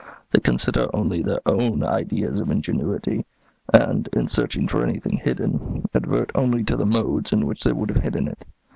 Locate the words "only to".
6.33-6.75